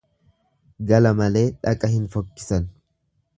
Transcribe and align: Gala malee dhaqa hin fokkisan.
Gala 0.91 1.11
malee 1.19 1.43
dhaqa 1.67 1.91
hin 1.93 2.09
fokkisan. 2.17 2.67